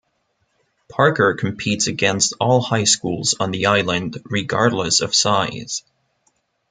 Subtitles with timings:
[0.89, 5.83] Parker competes against all high schools on the island regardless of size.